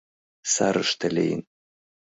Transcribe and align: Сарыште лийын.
Сарыште 0.53 1.07
лийын. 1.15 1.41